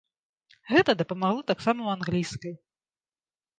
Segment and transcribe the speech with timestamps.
[0.71, 2.53] Гэта дапамагло таксама ў англійскай.